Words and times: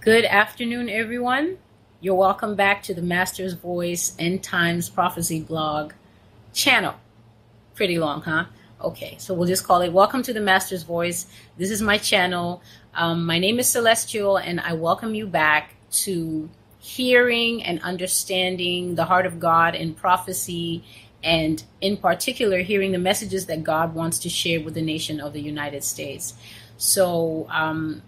Good 0.00 0.24
afternoon, 0.24 0.88
everyone. 0.88 1.58
You're 2.00 2.14
welcome 2.14 2.56
back 2.56 2.82
to 2.84 2.94
the 2.94 3.02
Master's 3.02 3.52
Voice 3.52 4.16
End 4.18 4.42
Times 4.42 4.88
Prophecy 4.88 5.42
blog 5.42 5.92
channel. 6.54 6.94
Pretty 7.74 7.98
long, 7.98 8.22
huh? 8.22 8.46
Okay, 8.82 9.16
so 9.18 9.34
we'll 9.34 9.46
just 9.46 9.66
call 9.66 9.82
it 9.82 9.92
Welcome 9.92 10.22
to 10.22 10.32
the 10.32 10.40
Master's 10.40 10.84
Voice. 10.84 11.26
This 11.58 11.70
is 11.70 11.82
my 11.82 11.98
channel. 11.98 12.62
Um, 12.94 13.26
my 13.26 13.38
name 13.38 13.58
is 13.58 13.68
Celestial, 13.68 14.38
and 14.38 14.58
I 14.58 14.72
welcome 14.72 15.14
you 15.14 15.26
back 15.26 15.74
to 16.04 16.48
hearing 16.78 17.62
and 17.62 17.78
understanding 17.82 18.94
the 18.94 19.04
heart 19.04 19.26
of 19.26 19.38
God 19.38 19.74
in 19.74 19.92
prophecy, 19.92 20.82
and 21.22 21.62
in 21.82 21.98
particular, 21.98 22.60
hearing 22.60 22.92
the 22.92 22.98
messages 22.98 23.44
that 23.46 23.62
God 23.62 23.94
wants 23.94 24.18
to 24.20 24.30
share 24.30 24.62
with 24.62 24.72
the 24.72 24.80
nation 24.80 25.20
of 25.20 25.34
the 25.34 25.42
United 25.42 25.84
States. 25.84 26.32
So, 26.78 27.46
um, 27.50 28.00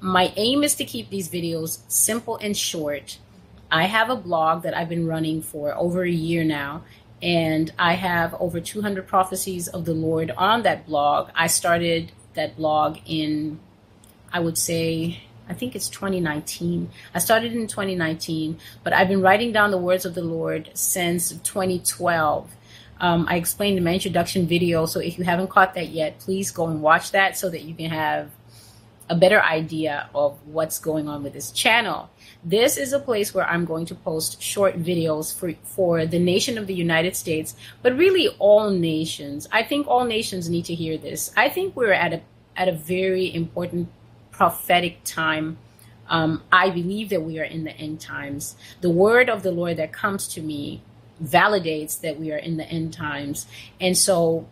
my 0.00 0.32
aim 0.36 0.62
is 0.62 0.74
to 0.76 0.84
keep 0.84 1.10
these 1.10 1.28
videos 1.28 1.80
simple 1.88 2.36
and 2.36 2.56
short. 2.56 3.18
I 3.70 3.84
have 3.84 4.10
a 4.10 4.16
blog 4.16 4.62
that 4.62 4.76
I've 4.76 4.88
been 4.88 5.06
running 5.06 5.42
for 5.42 5.74
over 5.74 6.02
a 6.02 6.10
year 6.10 6.44
now, 6.44 6.84
and 7.22 7.72
I 7.78 7.94
have 7.94 8.34
over 8.34 8.60
200 8.60 9.06
prophecies 9.06 9.68
of 9.68 9.84
the 9.84 9.94
Lord 9.94 10.30
on 10.36 10.62
that 10.62 10.86
blog. 10.86 11.30
I 11.34 11.46
started 11.46 12.12
that 12.34 12.56
blog 12.56 12.98
in, 13.06 13.58
I 14.32 14.40
would 14.40 14.58
say, 14.58 15.22
I 15.48 15.54
think 15.54 15.76
it's 15.76 15.88
2019. 15.88 16.90
I 17.14 17.18
started 17.18 17.52
in 17.52 17.66
2019, 17.66 18.58
but 18.82 18.92
I've 18.92 19.08
been 19.08 19.22
writing 19.22 19.52
down 19.52 19.70
the 19.70 19.78
words 19.78 20.04
of 20.04 20.14
the 20.14 20.22
Lord 20.22 20.70
since 20.74 21.30
2012. 21.30 22.50
Um, 22.98 23.26
I 23.28 23.36
explained 23.36 23.78
in 23.78 23.84
my 23.84 23.94
introduction 23.94 24.46
video, 24.46 24.86
so 24.86 25.00
if 25.00 25.18
you 25.18 25.24
haven't 25.24 25.48
caught 25.48 25.74
that 25.74 25.88
yet, 25.88 26.18
please 26.18 26.50
go 26.50 26.66
and 26.66 26.82
watch 26.82 27.12
that 27.12 27.36
so 27.36 27.50
that 27.50 27.62
you 27.62 27.74
can 27.74 27.90
have 27.90 28.30
a 29.08 29.14
better 29.14 29.40
idea 29.42 30.08
of 30.14 30.38
what's 30.46 30.78
going 30.78 31.08
on 31.08 31.22
with 31.22 31.32
this 31.32 31.50
channel. 31.50 32.10
This 32.44 32.76
is 32.76 32.92
a 32.92 32.98
place 32.98 33.32
where 33.34 33.46
I'm 33.46 33.64
going 33.64 33.86
to 33.86 33.94
post 33.94 34.42
short 34.42 34.82
videos 34.82 35.36
for, 35.36 35.52
for 35.62 36.06
the 36.06 36.18
nation 36.18 36.58
of 36.58 36.66
the 36.66 36.74
United 36.74 37.14
States, 37.16 37.54
but 37.82 37.96
really 37.96 38.28
all 38.38 38.70
nations. 38.70 39.48
I 39.52 39.62
think 39.62 39.86
all 39.86 40.04
nations 40.04 40.48
need 40.48 40.64
to 40.66 40.74
hear 40.74 40.98
this. 40.98 41.32
I 41.36 41.48
think 41.48 41.76
we're 41.76 41.92
at 41.92 42.12
a, 42.12 42.20
at 42.56 42.68
a 42.68 42.72
very 42.72 43.32
important 43.32 43.88
prophetic 44.30 45.04
time. 45.04 45.58
Um, 46.08 46.42
I 46.52 46.70
believe 46.70 47.08
that 47.10 47.22
we 47.22 47.38
are 47.38 47.44
in 47.44 47.64
the 47.64 47.72
end 47.72 48.00
times. 48.00 48.56
The 48.80 48.90
word 48.90 49.28
of 49.28 49.42
the 49.42 49.50
Lord 49.50 49.76
that 49.78 49.92
comes 49.92 50.28
to 50.28 50.42
me 50.42 50.82
validates 51.22 52.00
that 52.00 52.18
we 52.18 52.32
are 52.32 52.36
in 52.36 52.56
the 52.56 52.64
end 52.64 52.92
times. 52.92 53.46
And 53.80 53.96
so 53.96 54.46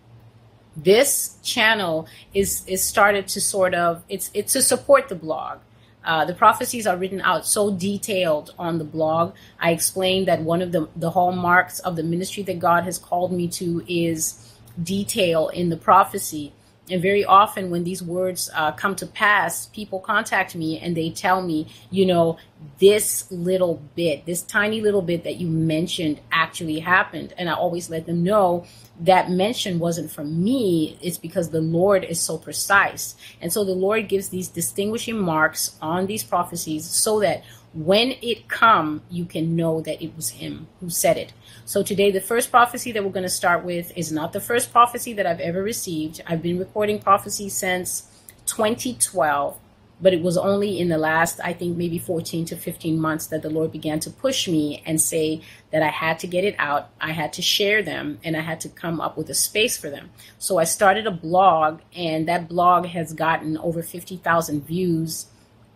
this 0.77 1.37
channel 1.43 2.09
is 2.33 2.65
is 2.67 2.83
started 2.83 3.29
to 3.29 3.41
sort 3.41 3.75
of 3.75 4.03
it's 4.09 4.31
it's 4.35 4.53
to 4.55 4.63
support 4.63 5.09
the 5.09 5.15
blog. 5.15 5.59
Uh, 6.05 6.25
the 6.25 6.35
prophecies 6.35 6.87
are 6.87 6.99
written 6.99 7.21
out 7.23 7.47
so 7.47 7.71
detailed 7.71 8.53
on 8.59 8.77
the 8.77 8.85
blog. 8.85 9.35
I 9.59 9.71
explained 9.71 10.29
that 10.29 10.43
one 10.43 10.63
of 10.63 10.73
the 10.73 10.89
the 10.97 11.11
hallmarks 11.11 11.79
of 11.81 11.97
the 11.97 12.03
ministry 12.03 12.43
that 12.45 12.59
God 12.59 12.85
has 12.85 12.99
called 12.99 13.33
me 13.33 13.49
to 13.49 13.85
is 13.89 14.55
detail 14.83 15.49
in 15.49 15.71
the 15.71 15.77
prophecy. 15.77 16.53
And 16.91 17.01
very 17.01 17.25
often, 17.25 17.71
when 17.71 17.85
these 17.85 18.03
words 18.03 18.51
uh, 18.55 18.73
come 18.73 18.95
to 18.97 19.07
pass, 19.07 19.67
people 19.67 20.01
contact 20.01 20.55
me 20.55 20.79
and 20.79 20.95
they 20.95 21.11
tell 21.11 21.41
me, 21.41 21.67
you 21.91 22.05
know, 22.05 22.37
this 22.79 23.31
little 23.31 23.83
bit, 23.95 24.27
this 24.27 24.43
tiny 24.43 24.81
little 24.81 25.01
bit 25.01 25.25
that 25.25 25.37
you 25.37 25.49
mentioned 25.49 26.21
actually 26.31 26.81
happened. 26.81 27.33
And 27.39 27.49
I 27.49 27.55
always 27.55 27.89
let 27.89 28.05
them 28.05 28.23
know 28.23 28.67
that 29.01 29.31
mention 29.31 29.79
wasn't 29.79 30.11
from 30.11 30.43
me. 30.45 30.99
It's 31.01 31.19
because 31.19 31.51
the 31.51 31.61
Lord 31.61 32.05
is 32.05 32.21
so 32.21 32.37
precise. 32.37 33.17
And 33.41 33.53
so 33.53 33.65
the 33.65 33.73
Lord 33.73 34.09
gives 34.09 34.29
these 34.29 34.49
distinguishing 34.49 35.19
marks 35.19 35.77
on 35.81 36.07
these 36.07 36.23
prophecies 36.23 36.85
so 36.85 37.21
that 37.21 37.45
when 37.75 38.15
it 38.23 38.49
come, 38.49 39.03
you 39.11 39.25
can 39.25 39.57
know 39.57 39.81
that 39.81 40.01
it 40.03 40.15
was 40.15 40.31
him 40.31 40.69
who 40.81 40.89
said 40.89 41.17
it. 41.17 41.33
So 41.65 41.83
today, 41.83 42.13
the 42.13 42.21
first 42.21 42.51
prophecy 42.51 42.93
that 42.93 43.05
we're 43.05 43.11
going 43.11 43.25
to 43.25 43.29
start 43.29 43.65
with 43.65 43.93
is 43.97 44.13
not 44.13 44.33
the 44.33 44.41
first 44.41 44.71
prophecy 44.71 45.13
that 45.15 45.27
I've 45.27 45.41
ever 45.41 45.63
received. 45.63 46.23
I've 46.27 46.41
been 46.41 46.59
recording 46.59 47.01
prophecy 47.01 47.49
since 47.49 48.09
2012, 48.47 49.59
but 50.01 50.13
it 50.13 50.23
was 50.23 50.37
only 50.37 50.79
in 50.79 50.89
the 50.89 50.99
last, 50.99 51.41
I 51.43 51.53
think, 51.53 51.77
maybe 51.77 51.99
14 51.99 52.45
to 52.47 52.57
15 52.57 53.01
months 53.01 53.27
that 53.29 53.43
the 53.43 53.51
Lord 53.51 53.73
began 53.73 53.99
to 54.01 54.11
push 54.11 54.47
me 54.47 54.81
and 54.87 55.01
say 55.01 55.41
that 55.73 55.83
I 55.83 55.89
had 55.89 56.21
to 56.21 56.29
get 56.29 56.45
it 56.45 56.55
out. 56.59 56.91
I 57.01 57.11
had 57.11 57.33
to 57.35 57.43
share 57.43 57.83
them 57.83 58.21
and 58.23 58.37
I 58.37 58.41
had 58.41 58.61
to 58.61 58.69
come 58.69 59.01
up 59.01 59.17
with 59.17 59.31
a 59.31 59.35
space 59.35 59.77
for 59.77 59.91
them. 59.91 60.11
So 60.39 60.59
I 60.59 60.65
started 60.65 61.09
a 61.09 61.11
blog, 61.11 61.81
and 61.97 62.29
that 62.29 62.49
blog 62.49 62.87
has 62.87 63.13
gotten 63.13 63.59
over 63.59 63.83
50,000 63.83 64.65
views 64.65 65.27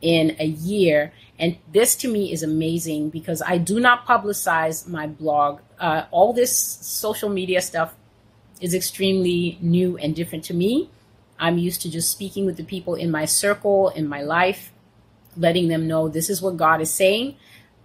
in 0.00 0.36
a 0.38 0.46
year. 0.46 1.12
And 1.38 1.58
this 1.72 1.94
to 1.96 2.08
me 2.08 2.32
is 2.32 2.42
amazing 2.42 3.10
because 3.10 3.42
I 3.42 3.58
do 3.58 3.78
not 3.78 4.06
publicize 4.06 4.88
my 4.88 5.06
blog. 5.06 5.60
Uh, 5.78 6.04
all 6.10 6.32
this 6.32 6.56
social 6.56 7.28
media 7.28 7.62
stuff 7.62 7.94
is 8.60 8.74
extremely 8.74 9.58
new 9.60 9.96
and 9.98 10.16
different 10.16 10.44
to 10.44 10.54
me. 10.54 10.90
I'm 11.38 11.58
used 11.58 11.80
to 11.82 11.90
just 11.90 12.10
speaking 12.10 12.44
with 12.44 12.56
the 12.56 12.64
people 12.64 12.96
in 12.96 13.10
my 13.10 13.24
circle, 13.24 13.90
in 13.90 14.08
my 14.08 14.22
life, 14.22 14.72
letting 15.36 15.68
them 15.68 15.86
know 15.86 16.08
this 16.08 16.28
is 16.28 16.42
what 16.42 16.56
God 16.56 16.80
is 16.80 16.90
saying. 16.90 17.36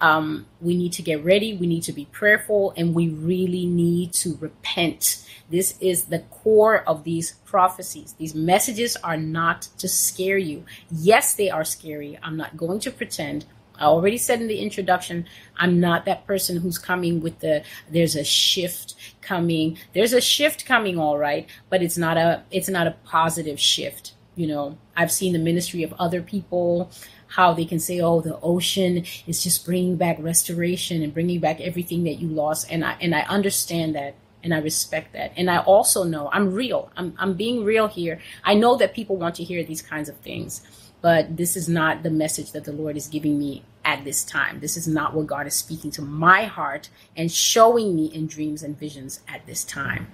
Um, 0.03 0.47
we 0.59 0.75
need 0.75 0.91
to 0.93 1.01
get 1.01 1.23
ready. 1.23 1.55
We 1.55 1.65
need 1.65 1.83
to 1.83 1.93
be 1.93 2.05
prayerful 2.11 2.73
and 2.75 2.93
we 2.93 3.07
really 3.07 3.65
need 3.65 4.11
to 4.15 4.37
repent. 4.41 5.25
This 5.49 5.77
is 5.79 6.05
the 6.05 6.19
core 6.19 6.83
of 6.83 7.05
these 7.05 7.35
prophecies. 7.45 8.13
These 8.19 8.35
messages 8.35 8.97
are 8.97 9.15
not 9.15 9.61
to 9.77 9.87
scare 9.87 10.37
you. 10.37 10.65
Yes, 10.91 11.35
they 11.35 11.49
are 11.49 11.63
scary. 11.63 12.19
I'm 12.21 12.35
not 12.35 12.57
going 12.57 12.81
to 12.81 12.91
pretend. 12.91 13.45
I 13.79 13.85
already 13.85 14.17
said 14.17 14.41
in 14.41 14.47
the 14.47 14.59
introduction, 14.59 15.25
I'm 15.55 15.79
not 15.79 16.03
that 16.03 16.27
person 16.27 16.57
who's 16.57 16.77
coming 16.77 17.21
with 17.21 17.39
the 17.39 17.63
there's 17.89 18.17
a 18.17 18.25
shift 18.25 18.95
coming. 19.21 19.77
There's 19.93 20.13
a 20.13 20.21
shift 20.21 20.65
coming 20.65 20.99
all 20.99 21.17
right, 21.17 21.47
but 21.69 21.81
it's 21.81 21.97
not 21.97 22.17
a 22.17 22.43
it's 22.51 22.69
not 22.69 22.87
a 22.87 22.97
positive 23.05 23.59
shift. 23.59 24.12
You 24.35 24.47
know, 24.47 24.77
I've 24.95 25.11
seen 25.11 25.33
the 25.33 25.39
ministry 25.39 25.83
of 25.83 25.93
other 25.99 26.21
people 26.21 26.89
how 27.27 27.53
they 27.53 27.65
can 27.65 27.79
say, 27.79 27.99
"Oh, 27.99 28.21
the 28.21 28.39
ocean 28.41 29.03
is 29.27 29.43
just 29.43 29.65
bringing 29.65 29.95
back 29.95 30.17
restoration 30.19 31.01
and 31.01 31.13
bringing 31.13 31.39
back 31.39 31.61
everything 31.61 32.03
that 32.03 32.15
you 32.15 32.27
lost," 32.27 32.67
and 32.69 32.83
I 32.85 32.95
and 33.01 33.13
I 33.13 33.21
understand 33.21 33.95
that 33.95 34.15
and 34.43 34.53
I 34.53 34.59
respect 34.59 35.13
that. 35.13 35.31
And 35.37 35.49
I 35.49 35.59
also 35.59 36.03
know 36.03 36.29
I'm 36.31 36.53
real. 36.53 36.91
I'm 36.97 37.13
I'm 37.17 37.33
being 37.33 37.63
real 37.63 37.87
here. 37.87 38.19
I 38.43 38.53
know 38.53 38.75
that 38.77 38.93
people 38.93 39.15
want 39.15 39.35
to 39.35 39.43
hear 39.43 39.63
these 39.63 39.81
kinds 39.81 40.09
of 40.09 40.17
things, 40.17 40.61
but 41.01 41.37
this 41.37 41.55
is 41.55 41.69
not 41.69 42.03
the 42.03 42.11
message 42.11 42.51
that 42.51 42.65
the 42.65 42.73
Lord 42.73 42.97
is 42.97 43.07
giving 43.07 43.39
me 43.39 43.63
at 43.85 44.03
this 44.03 44.23
time. 44.23 44.59
This 44.59 44.77
is 44.77 44.87
not 44.87 45.13
what 45.13 45.27
God 45.27 45.47
is 45.47 45.55
speaking 45.55 45.91
to 45.91 46.01
my 46.01 46.45
heart 46.45 46.89
and 47.15 47.31
showing 47.31 47.95
me 47.95 48.05
in 48.05 48.27
dreams 48.27 48.63
and 48.63 48.77
visions 48.77 49.21
at 49.27 49.45
this 49.45 49.63
time. 49.63 50.07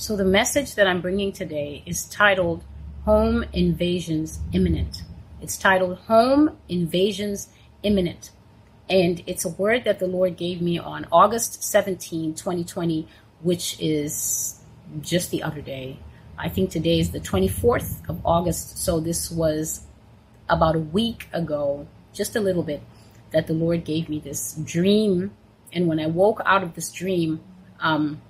So 0.00 0.16
the 0.16 0.24
message 0.24 0.76
that 0.76 0.86
I'm 0.86 1.02
bringing 1.02 1.30
today 1.30 1.82
is 1.84 2.06
titled 2.06 2.64
Home 3.04 3.44
Invasions 3.52 4.40
Imminent. 4.50 5.02
It's 5.42 5.58
titled 5.58 5.98
Home 6.08 6.56
Invasions 6.70 7.48
Imminent. 7.82 8.30
And 8.88 9.22
it's 9.26 9.44
a 9.44 9.50
word 9.50 9.84
that 9.84 9.98
the 9.98 10.06
Lord 10.06 10.38
gave 10.38 10.62
me 10.62 10.78
on 10.78 11.06
August 11.12 11.62
17, 11.64 12.32
2020, 12.32 13.08
which 13.42 13.78
is 13.78 14.62
just 15.02 15.30
the 15.30 15.42
other 15.42 15.60
day. 15.60 15.98
I 16.38 16.48
think 16.48 16.70
today 16.70 16.98
is 16.98 17.10
the 17.10 17.20
24th 17.20 18.08
of 18.08 18.22
August. 18.24 18.82
So 18.82 19.00
this 19.00 19.30
was 19.30 19.82
about 20.48 20.76
a 20.76 20.80
week 20.80 21.28
ago, 21.34 21.86
just 22.14 22.36
a 22.36 22.40
little 22.40 22.62
bit, 22.62 22.80
that 23.32 23.48
the 23.48 23.52
Lord 23.52 23.84
gave 23.84 24.08
me 24.08 24.18
this 24.18 24.54
dream. 24.64 25.32
And 25.74 25.86
when 25.88 26.00
I 26.00 26.06
woke 26.06 26.40
out 26.46 26.62
of 26.62 26.74
this 26.74 26.90
dream, 26.90 27.42
um, 27.80 28.22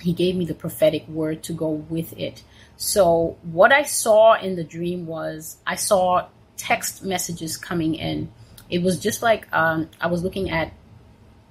He 0.00 0.12
gave 0.12 0.36
me 0.36 0.44
the 0.44 0.54
prophetic 0.54 1.06
word 1.08 1.42
to 1.44 1.52
go 1.52 1.68
with 1.68 2.12
it. 2.18 2.42
So, 2.76 3.36
what 3.42 3.72
I 3.72 3.82
saw 3.82 4.34
in 4.34 4.56
the 4.56 4.64
dream 4.64 5.06
was 5.06 5.56
I 5.66 5.76
saw 5.76 6.28
text 6.56 7.04
messages 7.04 7.56
coming 7.56 7.94
in. 7.94 8.30
It 8.70 8.82
was 8.82 8.98
just 8.98 9.22
like 9.22 9.52
um, 9.52 9.88
I 10.00 10.08
was 10.08 10.22
looking 10.22 10.50
at 10.50 10.72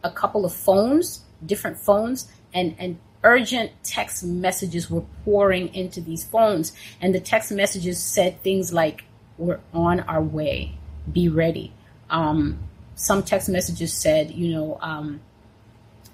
a 0.04 0.12
couple 0.12 0.45
of 0.45 0.54
phones, 0.54 1.21
different 1.45 1.77
phones, 1.80 2.31
and, 2.54 2.75
and 2.77 3.00
urgent 3.24 3.71
text 3.83 4.24
messages 4.24 4.89
were 4.89 5.04
pouring 5.25 5.74
into 5.74 6.00
these 6.00 6.24
phones. 6.24 6.71
And 7.01 7.13
the 7.13 7.19
text 7.19 7.51
messages 7.51 8.01
said 8.01 8.42
things 8.44 8.71
like, 8.71 9.04
We're 9.38 9.60
on 9.74 10.01
our 10.01 10.21
way, 10.21 10.77
be 11.12 11.30
ready. 11.30 11.74
Um, 12.10 12.60
some 12.98 13.21
text 13.24 13.48
messages 13.48 13.94
said, 13.94 14.31
you 14.31 14.51
know, 14.51 14.77
um, 14.81 15.21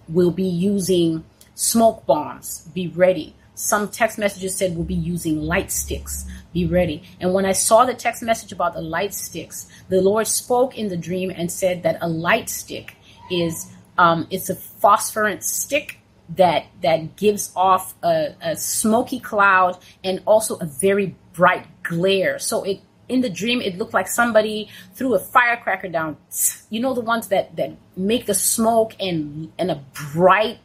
we'll 0.10 0.31
be 0.31 0.44
using 0.44 1.24
smoke 1.56 2.06
bombs, 2.06 2.68
be 2.74 2.88
ready. 2.88 3.36
Some 3.56 3.90
text 3.90 4.18
messages 4.18 4.56
said 4.56 4.76
we'll 4.76 4.86
be 4.86 4.96
using 4.96 5.42
light 5.42 5.72
sticks. 5.72 6.26
Be 6.54 6.66
ready. 6.66 7.04
And 7.20 7.34
when 7.34 7.46
I 7.46 7.52
saw 7.52 7.86
the 7.86 7.94
text 7.94 8.24
message 8.24 8.52
about 8.52 8.74
the 8.74 8.82
light 8.82 9.14
sticks, 9.14 9.68
the 9.90 10.02
Lord 10.02 10.28
spoke 10.28 10.78
in 10.78 10.90
the 10.90 10.98
dream 10.98 11.32
and 11.36 11.52
said 11.52 11.84
that 11.84 11.98
a 12.02 12.08
light 12.08 12.50
stick 12.50 12.96
is 13.30 13.72
um, 13.98 14.28
it's 14.32 14.50
a 14.50 14.56
phosphorant 14.56 15.44
stick 15.44 16.00
that 16.30 16.66
that 16.82 17.16
gives 17.16 17.52
off 17.56 17.94
a, 18.04 18.36
a 18.42 18.56
smoky 18.56 19.20
cloud 19.20 19.78
and 20.04 20.22
also 20.26 20.56
a 20.58 20.66
very 20.66 21.16
bright 21.34 21.68
glare. 21.84 22.40
So 22.40 22.64
it 22.64 22.82
in 23.10 23.22
the 23.22 23.30
dream 23.30 23.62
it 23.62 23.78
looked 23.78 23.94
like 23.94 24.08
somebody 24.08 24.70
threw 24.96 25.14
a 25.14 25.20
firecracker 25.20 25.90
down 25.90 26.16
you 26.70 26.80
know 26.80 26.94
the 26.94 27.02
ones 27.02 27.28
that 27.28 27.54
that 27.58 27.76
make 27.98 28.26
the 28.26 28.34
smoke 28.34 28.96
and 29.00 29.52
and 29.60 29.70
a 29.70 29.84
bright 30.14 30.60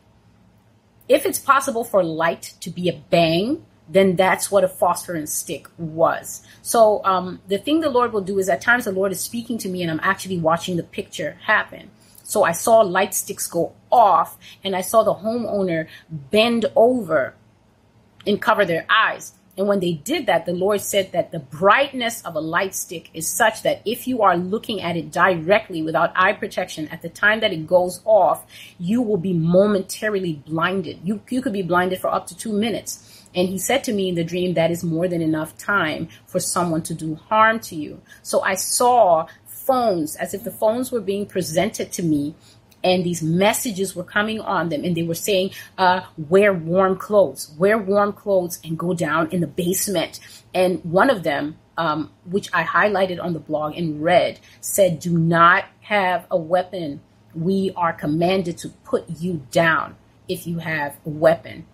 if 1.08 1.24
it's 1.24 1.38
possible 1.38 1.84
for 1.84 2.02
light 2.02 2.54
to 2.60 2.70
be 2.70 2.88
a 2.88 2.92
bang 3.10 3.64
then 3.88 4.16
that's 4.16 4.50
what 4.50 4.64
a 4.64 4.68
phosphorus 4.68 5.32
stick 5.32 5.66
was. 5.78 6.42
So 6.60 7.02
um, 7.04 7.40
the 7.48 7.56
thing 7.56 7.80
the 7.80 7.88
lord 7.88 8.12
will 8.12 8.20
do 8.20 8.38
is 8.38 8.48
at 8.48 8.60
times 8.60 8.84
the 8.84 8.92
lord 8.92 9.12
is 9.12 9.20
speaking 9.20 9.58
to 9.58 9.68
me 9.68 9.82
and 9.82 9.90
i'm 9.90 10.00
actually 10.02 10.38
watching 10.38 10.76
the 10.76 10.82
picture 10.82 11.38
happen. 11.42 11.90
So 12.22 12.44
i 12.44 12.52
saw 12.52 12.80
light 12.80 13.14
sticks 13.14 13.46
go 13.48 13.72
off 13.90 14.36
and 14.62 14.76
i 14.76 14.82
saw 14.82 15.02
the 15.02 15.14
homeowner 15.14 15.88
bend 16.10 16.66
over 16.76 17.34
and 18.26 18.40
cover 18.42 18.64
their 18.66 18.84
eyes 18.90 19.32
and 19.58 19.66
when 19.66 19.80
they 19.80 19.94
did 19.94 20.26
that, 20.26 20.46
the 20.46 20.52
Lord 20.52 20.80
said 20.80 21.10
that 21.10 21.32
the 21.32 21.40
brightness 21.40 22.22
of 22.22 22.36
a 22.36 22.40
light 22.40 22.76
stick 22.76 23.10
is 23.12 23.26
such 23.26 23.62
that 23.62 23.82
if 23.84 24.06
you 24.06 24.22
are 24.22 24.36
looking 24.36 24.80
at 24.80 24.96
it 24.96 25.10
directly 25.10 25.82
without 25.82 26.12
eye 26.14 26.34
protection 26.34 26.86
at 26.88 27.02
the 27.02 27.08
time 27.08 27.40
that 27.40 27.52
it 27.52 27.66
goes 27.66 28.00
off, 28.04 28.46
you 28.78 29.02
will 29.02 29.16
be 29.16 29.32
momentarily 29.32 30.34
blinded. 30.46 31.00
You, 31.02 31.20
you 31.28 31.42
could 31.42 31.52
be 31.52 31.62
blinded 31.62 32.00
for 32.00 32.06
up 32.06 32.28
to 32.28 32.36
two 32.36 32.52
minutes. 32.52 33.26
And 33.34 33.48
he 33.48 33.58
said 33.58 33.82
to 33.84 33.92
me 33.92 34.08
in 34.08 34.14
the 34.14 34.22
dream, 34.22 34.54
that 34.54 34.70
is 34.70 34.84
more 34.84 35.08
than 35.08 35.20
enough 35.20 35.58
time 35.58 36.08
for 36.26 36.38
someone 36.38 36.82
to 36.82 36.94
do 36.94 37.16
harm 37.16 37.58
to 37.60 37.74
you. 37.74 38.00
So 38.22 38.40
I 38.42 38.54
saw 38.54 39.26
phones 39.44 40.14
as 40.16 40.34
if 40.34 40.44
the 40.44 40.52
phones 40.52 40.92
were 40.92 41.00
being 41.00 41.26
presented 41.26 41.90
to 41.92 42.02
me 42.04 42.36
and 42.84 43.04
these 43.04 43.22
messages 43.22 43.96
were 43.96 44.04
coming 44.04 44.40
on 44.40 44.68
them 44.68 44.84
and 44.84 44.96
they 44.96 45.02
were 45.02 45.14
saying 45.14 45.50
uh, 45.78 46.02
wear 46.16 46.52
warm 46.52 46.96
clothes 46.96 47.52
wear 47.58 47.76
warm 47.78 48.12
clothes 48.12 48.58
and 48.64 48.78
go 48.78 48.94
down 48.94 49.28
in 49.30 49.40
the 49.40 49.46
basement. 49.46 50.20
And 50.54 50.84
one 50.84 51.10
of 51.10 51.22
them 51.22 51.56
um, 51.76 52.10
which 52.24 52.50
i 52.52 52.64
highlighted 52.64 53.22
on 53.22 53.32
the 53.34 53.38
blog 53.38 53.76
and 53.76 54.02
read 54.02 54.40
said 54.60 54.98
do 54.98 55.16
not 55.16 55.64
have 55.80 56.26
a 56.30 56.36
weapon. 56.36 57.00
We 57.34 57.72
are 57.76 57.92
commanded 57.92 58.58
to 58.58 58.68
put 58.68 59.08
you 59.08 59.46
down 59.50 59.96
if 60.28 60.46
you 60.46 60.58
have 60.58 60.96
a 61.06 61.08
weapon. 61.08 61.66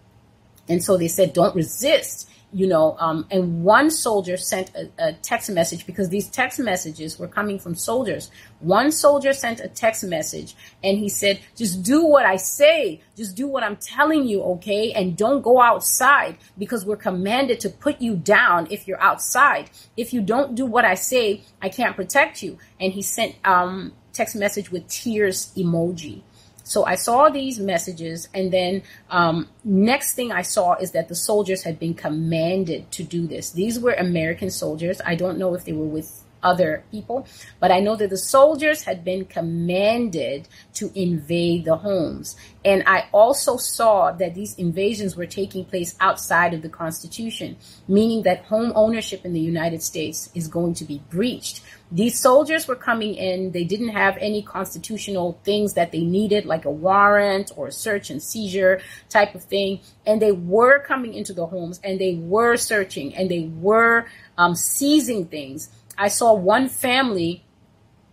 And 0.68 0.84
so 0.84 0.96
they 0.96 1.08
said 1.08 1.32
don't 1.32 1.56
resist 1.56 2.30
you 2.54 2.68
know, 2.68 2.96
um, 3.00 3.26
and 3.32 3.64
one 3.64 3.90
soldier 3.90 4.36
sent 4.36 4.70
a, 4.76 4.88
a, 4.98 5.12
text 5.14 5.50
message 5.50 5.86
because 5.86 6.08
these 6.08 6.28
text 6.28 6.60
messages 6.60 7.18
were 7.18 7.26
coming 7.26 7.58
from 7.58 7.74
soldiers. 7.74 8.30
One 8.60 8.92
soldier 8.92 9.32
sent 9.32 9.58
a 9.58 9.66
text 9.66 10.04
message 10.04 10.54
and 10.82 10.96
he 10.96 11.08
said, 11.08 11.40
just 11.56 11.82
do 11.82 12.04
what 12.04 12.24
I 12.24 12.36
say. 12.36 13.00
Just 13.16 13.34
do 13.34 13.48
what 13.48 13.64
I'm 13.64 13.74
telling 13.76 14.28
you, 14.28 14.40
okay? 14.42 14.92
And 14.92 15.16
don't 15.16 15.42
go 15.42 15.60
outside 15.60 16.38
because 16.56 16.86
we're 16.86 16.94
commanded 16.96 17.58
to 17.60 17.70
put 17.70 18.00
you 18.00 18.14
down 18.14 18.68
if 18.70 18.86
you're 18.86 19.02
outside. 19.02 19.68
If 19.96 20.12
you 20.12 20.20
don't 20.20 20.54
do 20.54 20.64
what 20.64 20.84
I 20.84 20.94
say, 20.94 21.42
I 21.60 21.70
can't 21.70 21.96
protect 21.96 22.40
you. 22.40 22.56
And 22.78 22.92
he 22.92 23.02
sent, 23.02 23.34
um, 23.44 23.94
text 24.12 24.36
message 24.36 24.70
with 24.70 24.86
tears 24.86 25.52
emoji. 25.56 26.22
So 26.64 26.84
I 26.84 26.94
saw 26.94 27.28
these 27.28 27.60
messages, 27.60 28.28
and 28.34 28.50
then 28.50 28.82
um, 29.10 29.48
next 29.64 30.14
thing 30.14 30.32
I 30.32 30.42
saw 30.42 30.74
is 30.74 30.92
that 30.92 31.08
the 31.08 31.14
soldiers 31.14 31.62
had 31.62 31.78
been 31.78 31.94
commanded 31.94 32.90
to 32.92 33.04
do 33.04 33.26
this. 33.26 33.52
These 33.52 33.78
were 33.78 33.92
American 33.92 34.50
soldiers. 34.50 35.00
I 35.04 35.14
don't 35.14 35.38
know 35.38 35.54
if 35.54 35.64
they 35.66 35.72
were 35.72 35.84
with 35.84 36.23
other 36.44 36.84
people. 36.90 37.26
But 37.58 37.72
I 37.72 37.80
know 37.80 37.96
that 37.96 38.10
the 38.10 38.16
soldiers 38.16 38.84
had 38.84 39.04
been 39.04 39.24
commanded 39.24 40.46
to 40.74 40.92
invade 40.94 41.64
the 41.64 41.76
homes. 41.76 42.36
And 42.64 42.82
I 42.86 43.08
also 43.12 43.56
saw 43.56 44.12
that 44.12 44.34
these 44.34 44.54
invasions 44.54 45.16
were 45.16 45.26
taking 45.26 45.64
place 45.64 45.96
outside 46.00 46.54
of 46.54 46.62
the 46.62 46.68
Constitution, 46.68 47.56
meaning 47.88 48.22
that 48.22 48.44
home 48.44 48.72
ownership 48.74 49.24
in 49.24 49.32
the 49.32 49.40
United 49.40 49.82
States 49.82 50.30
is 50.34 50.48
going 50.48 50.74
to 50.74 50.84
be 50.84 51.02
breached. 51.10 51.62
These 51.92 52.18
soldiers 52.18 52.66
were 52.66 52.76
coming 52.76 53.14
in, 53.14 53.52
they 53.52 53.62
didn't 53.62 53.90
have 53.90 54.16
any 54.18 54.42
constitutional 54.42 55.38
things 55.44 55.74
that 55.74 55.92
they 55.92 56.00
needed, 56.00 56.46
like 56.46 56.64
a 56.64 56.70
warrant 56.70 57.52
or 57.56 57.68
a 57.68 57.72
search 57.72 58.10
and 58.10 58.22
seizure 58.22 58.80
type 59.08 59.34
of 59.34 59.44
thing. 59.44 59.80
And 60.06 60.20
they 60.20 60.32
were 60.32 60.80
coming 60.80 61.14
into 61.14 61.32
the 61.32 61.46
homes 61.46 61.80
and 61.84 62.00
they 62.00 62.14
were 62.14 62.56
searching 62.56 63.14
and 63.14 63.30
they 63.30 63.50
were 63.54 64.06
um, 64.38 64.54
seizing 64.56 65.26
things 65.26 65.68
I 65.96 66.08
saw 66.08 66.34
one 66.34 66.68
family 66.68 67.44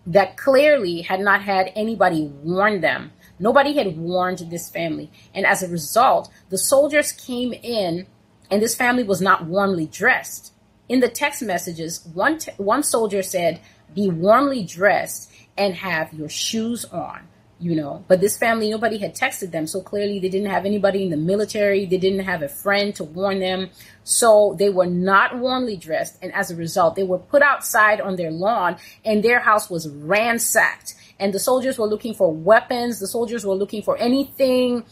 that 0.06 0.38
clearly 0.38 1.02
had 1.02 1.20
not 1.20 1.42
had 1.42 1.72
anybody 1.76 2.26
warn 2.44 2.82
them. 2.82 3.12
Nobody 3.40 3.74
had 3.74 3.98
warned 3.98 4.40
this 4.40 4.70
family. 4.70 5.12
And 5.34 5.46
as 5.46 5.64
a 5.64 5.68
result, 5.68 6.30
the 6.50 6.58
soldiers 6.58 7.12
came 7.12 7.54
in 7.54 8.08
and 8.50 8.62
this 8.62 8.76
family 8.76 9.04
was 9.04 9.22
not 9.22 9.46
warmly 9.46 9.88
dressed. 9.88 10.54
In 10.90 11.00
the 11.00 11.08
text 11.08 11.42
messages, 11.42 12.06
one, 12.14 12.40
t- 12.40 12.52
one 12.58 12.84
soldier 12.84 13.24
said, 13.24 13.62
Be 13.96 14.10
warmly 14.10 14.64
dressed 14.64 15.32
and 15.58 15.76
have 15.76 16.14
your 16.14 16.30
shoes 16.30 16.86
on 16.86 17.28
you 17.62 17.76
know 17.76 18.04
but 18.08 18.20
this 18.20 18.38
family 18.38 18.70
nobody 18.70 18.98
had 18.98 19.16
texted 19.16 19.52
them. 19.52 19.68
So 19.68 19.82
clearly 19.82 20.20
they 20.20 20.30
didn't 20.30 20.50
have 20.50 20.66
anybody 20.66 21.04
in 21.04 21.10
the 21.10 21.18
military. 21.18 21.86
They 21.86 21.98
didn't 21.98 22.26
have 22.26 22.42
a 22.42 22.50
friend 22.50 22.94
to 22.96 23.04
warn 23.04 23.40
them. 23.40 23.70
So 24.04 24.56
they 24.58 24.70
were 24.70 24.88
not 24.88 25.38
warmly 25.38 25.78
dressed. 25.78 26.18
And 26.22 26.34
as 26.34 26.52
a 26.52 26.56
result 26.56 26.96
they 26.96 27.04
were 27.04 27.20
put 27.20 27.42
outside 27.42 28.02
on 28.02 28.16
their 28.16 28.32
lawn 28.32 28.78
and 29.06 29.24
their 29.24 29.40
house 29.40 29.70
was 29.70 29.88
ransacked. 29.88 30.96
And 31.20 31.34
the 31.34 31.40
soldiers 31.40 31.78
were 31.78 31.86
looking 31.86 32.16
for 32.16 32.34
weapons. 32.34 33.00
The 33.00 33.08
soldiers 33.08 33.46
were 33.46 33.56
looking 33.56 33.84
for 33.84 33.96
anything 33.98 34.84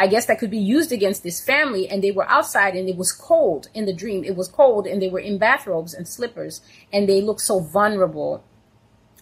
I 0.00 0.06
guess 0.06 0.26
that 0.26 0.38
could 0.38 0.50
be 0.50 0.58
used 0.58 0.92
against 0.92 1.24
this 1.24 1.40
family. 1.40 1.88
And 1.88 2.04
they 2.04 2.12
were 2.12 2.28
outside 2.28 2.76
and 2.76 2.88
it 2.88 2.96
was 2.96 3.10
cold 3.10 3.68
in 3.74 3.84
the 3.84 3.92
dream. 3.92 4.22
It 4.22 4.36
was 4.36 4.46
cold 4.48 4.86
and 4.86 5.02
they 5.02 5.08
were 5.08 5.18
in 5.18 5.38
bathrobes 5.38 5.92
and 5.92 6.06
slippers. 6.06 6.60
And 6.92 7.08
they 7.08 7.20
looked 7.20 7.40
so 7.40 7.58
vulnerable 7.58 8.44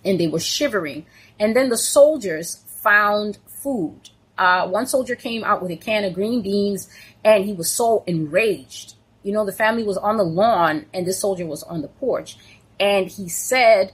and 0.04 0.20
they 0.20 0.28
were 0.28 0.40
shivering. 0.40 1.06
And 1.38 1.56
then 1.56 1.70
the 1.70 1.78
soldiers 1.78 2.62
found 2.86 3.38
food. 3.48 4.10
Uh, 4.38 4.68
one 4.68 4.86
soldier 4.86 5.16
came 5.16 5.42
out 5.42 5.60
with 5.60 5.72
a 5.72 5.76
can 5.76 6.04
of 6.04 6.14
green 6.14 6.40
beans 6.40 6.88
and 7.24 7.44
he 7.44 7.52
was 7.52 7.68
so 7.68 8.04
enraged. 8.06 8.94
You 9.24 9.32
know, 9.32 9.44
the 9.44 9.50
family 9.50 9.82
was 9.82 9.96
on 9.96 10.18
the 10.18 10.22
lawn 10.22 10.86
and 10.94 11.04
this 11.04 11.18
soldier 11.18 11.46
was 11.46 11.64
on 11.64 11.82
the 11.82 11.88
porch. 11.88 12.36
And 12.78 13.08
he 13.08 13.28
said, 13.28 13.92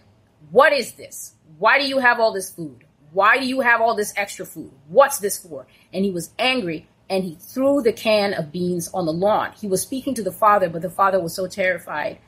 What 0.50 0.74
is 0.74 0.92
this? 0.92 1.32
Why 1.58 1.78
do 1.78 1.86
you 1.86 2.00
have 2.00 2.20
all 2.20 2.34
this 2.34 2.50
food? 2.50 2.84
Why 3.12 3.38
do 3.38 3.46
you 3.46 3.60
have 3.60 3.80
all 3.80 3.94
this 3.94 4.12
extra 4.14 4.44
food? 4.44 4.72
What's 4.88 5.20
this 5.20 5.38
for? 5.38 5.66
And 5.94 6.04
he 6.04 6.10
was 6.10 6.30
angry 6.38 6.86
and 7.08 7.24
he 7.24 7.36
threw 7.36 7.80
the 7.80 7.94
can 7.94 8.34
of 8.34 8.52
beans 8.52 8.90
on 8.92 9.06
the 9.06 9.12
lawn. 9.12 9.52
He 9.58 9.68
was 9.68 9.80
speaking 9.80 10.14
to 10.16 10.22
the 10.22 10.32
father, 10.32 10.68
but 10.68 10.82
the 10.82 10.90
father 10.90 11.18
was 11.18 11.34
so 11.34 11.46
terrified 11.46 12.18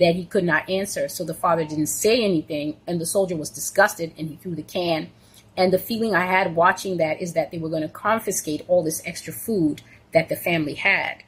that 0.00 0.14
he 0.14 0.24
could 0.24 0.44
not 0.44 0.70
answer. 0.70 1.08
So 1.08 1.22
the 1.22 1.34
father 1.34 1.64
didn't 1.64 1.86
say 1.86 2.24
anything, 2.24 2.78
and 2.86 3.00
the 3.00 3.06
soldier 3.06 3.36
was 3.36 3.50
disgusted 3.50 4.12
and 4.16 4.28
he 4.28 4.36
threw 4.36 4.54
the 4.54 4.62
can 4.62 5.10
and 5.56 5.72
the 5.72 5.78
feeling 5.78 6.14
I 6.14 6.26
had 6.26 6.56
watching 6.56 6.96
that 6.98 7.20
is 7.20 7.32
that 7.34 7.50
they 7.50 7.58
were 7.58 7.68
going 7.68 7.82
to 7.82 7.88
confiscate 7.88 8.64
all 8.68 8.82
this 8.82 9.02
extra 9.04 9.32
food 9.32 9.82
that 10.12 10.28
the 10.28 10.36
family 10.36 10.74
had. 10.74 11.22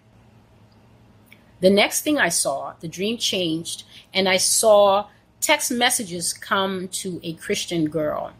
The 1.60 1.70
next 1.70 2.02
thing 2.02 2.18
I 2.18 2.28
saw, 2.28 2.74
the 2.80 2.88
dream 2.88 3.16
changed, 3.16 3.84
and 4.12 4.28
I 4.28 4.36
saw 4.36 5.08
text 5.40 5.70
messages 5.70 6.32
come 6.32 6.88
to 6.88 7.20
a 7.22 7.34
Christian 7.34 7.88
girl. 7.88 8.32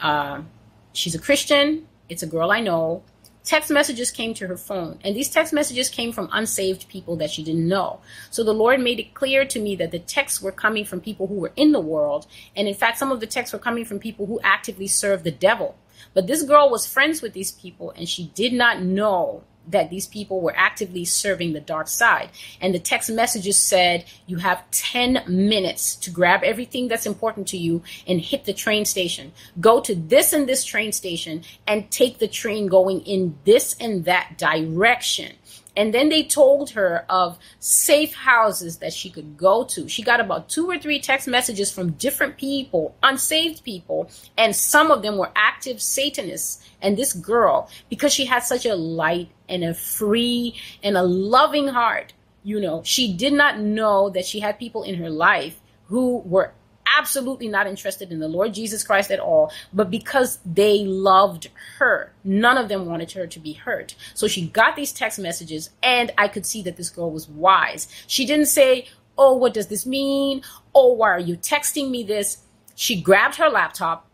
Uh, 0.00 0.42
she's 0.92 1.14
a 1.14 1.18
Christian, 1.18 1.86
it's 2.08 2.22
a 2.22 2.26
girl 2.26 2.50
I 2.50 2.60
know, 2.60 3.02
text 3.48 3.70
messages 3.70 4.10
came 4.10 4.34
to 4.34 4.46
her 4.46 4.58
phone. 4.58 4.98
And 5.02 5.16
these 5.16 5.30
text 5.30 5.54
messages 5.54 5.88
came 5.88 6.12
from 6.12 6.28
unsaved 6.32 6.86
people 6.90 7.16
that 7.16 7.30
she 7.30 7.42
didn't 7.42 7.66
know. 7.66 8.00
So 8.30 8.44
the 8.44 8.52
Lord 8.52 8.78
made 8.78 9.00
it 9.00 9.14
clear 9.14 9.46
to 9.46 9.58
me 9.58 9.74
that 9.76 9.90
the 9.90 9.98
texts 9.98 10.42
were 10.42 10.52
coming 10.52 10.84
from 10.84 11.00
people 11.00 11.28
who 11.28 11.36
were 11.36 11.52
in 11.56 11.72
the 11.72 11.80
world. 11.80 12.26
And 12.54 12.68
in 12.68 12.74
fact, 12.74 12.98
some 12.98 13.10
of 13.10 13.20
the 13.20 13.26
texts 13.26 13.54
were 13.54 13.58
coming 13.58 13.86
from 13.86 14.00
people 14.00 14.26
who 14.26 14.38
actively 14.44 14.86
serve 14.86 15.24
the 15.24 15.30
devil. 15.30 15.76
But 16.12 16.26
this 16.26 16.42
girl 16.42 16.68
was 16.68 16.86
friends 16.86 17.22
with 17.22 17.32
these 17.32 17.50
people 17.50 17.90
and 17.96 18.06
she 18.06 18.30
did 18.34 18.52
not 18.52 18.82
know 18.82 19.44
that 19.70 19.90
these 19.90 20.06
people 20.06 20.40
were 20.40 20.54
actively 20.56 21.04
serving 21.04 21.52
the 21.52 21.60
dark 21.60 21.88
side. 21.88 22.30
And 22.60 22.74
the 22.74 22.78
text 22.78 23.10
messages 23.10 23.58
said, 23.58 24.04
you 24.26 24.38
have 24.38 24.70
10 24.70 25.24
minutes 25.26 25.96
to 25.96 26.10
grab 26.10 26.42
everything 26.42 26.88
that's 26.88 27.06
important 27.06 27.48
to 27.48 27.56
you 27.56 27.82
and 28.06 28.20
hit 28.20 28.44
the 28.44 28.52
train 28.52 28.84
station. 28.84 29.32
Go 29.60 29.80
to 29.80 29.94
this 29.94 30.32
and 30.32 30.48
this 30.48 30.64
train 30.64 30.92
station 30.92 31.42
and 31.66 31.90
take 31.90 32.18
the 32.18 32.28
train 32.28 32.66
going 32.66 33.00
in 33.02 33.38
this 33.44 33.76
and 33.80 34.04
that 34.04 34.38
direction. 34.38 35.32
And 35.78 35.94
then 35.94 36.08
they 36.08 36.24
told 36.24 36.70
her 36.70 37.06
of 37.08 37.38
safe 37.60 38.12
houses 38.12 38.78
that 38.78 38.92
she 38.92 39.10
could 39.10 39.36
go 39.36 39.62
to. 39.66 39.88
She 39.88 40.02
got 40.02 40.18
about 40.18 40.48
two 40.48 40.68
or 40.68 40.76
three 40.76 40.98
text 40.98 41.28
messages 41.28 41.70
from 41.70 41.92
different 41.92 42.36
people, 42.36 42.96
unsaved 43.00 43.62
people, 43.62 44.10
and 44.36 44.56
some 44.56 44.90
of 44.90 45.02
them 45.02 45.16
were 45.16 45.30
active 45.36 45.80
Satanists. 45.80 46.68
And 46.82 46.96
this 46.96 47.12
girl, 47.12 47.70
because 47.88 48.12
she 48.12 48.24
had 48.24 48.42
such 48.42 48.66
a 48.66 48.74
light 48.74 49.28
and 49.48 49.64
a 49.64 49.74
free 49.74 50.54
and 50.82 50.96
a 50.96 51.02
loving 51.02 51.68
heart, 51.68 52.12
you 52.42 52.60
know, 52.60 52.82
she 52.84 53.12
did 53.12 53.32
not 53.32 53.58
know 53.58 54.10
that 54.10 54.24
she 54.24 54.40
had 54.40 54.58
people 54.58 54.82
in 54.82 54.96
her 54.96 55.10
life 55.10 55.60
who 55.86 56.18
were 56.18 56.52
absolutely 56.98 57.48
not 57.48 57.66
interested 57.66 58.10
in 58.10 58.18
the 58.18 58.28
Lord 58.28 58.54
Jesus 58.54 58.82
Christ 58.82 59.10
at 59.10 59.20
all, 59.20 59.52
but 59.72 59.90
because 59.90 60.38
they 60.44 60.84
loved 60.84 61.48
her, 61.78 62.12
none 62.24 62.58
of 62.58 62.68
them 62.68 62.86
wanted 62.86 63.12
her 63.12 63.26
to 63.26 63.40
be 63.40 63.52
hurt. 63.52 63.94
So 64.14 64.26
she 64.26 64.48
got 64.48 64.76
these 64.76 64.92
text 64.92 65.18
messages, 65.18 65.70
and 65.82 66.10
I 66.18 66.28
could 66.28 66.46
see 66.46 66.62
that 66.62 66.76
this 66.76 66.90
girl 66.90 67.10
was 67.10 67.28
wise. 67.28 67.88
She 68.06 68.26
didn't 68.26 68.46
say, 68.46 68.86
Oh, 69.20 69.36
what 69.36 69.52
does 69.52 69.66
this 69.66 69.84
mean? 69.84 70.42
Oh, 70.74 70.92
why 70.92 71.10
are 71.10 71.18
you 71.18 71.36
texting 71.36 71.90
me 71.90 72.04
this? 72.04 72.38
She 72.76 73.00
grabbed 73.00 73.34
her 73.36 73.50
laptop, 73.50 74.08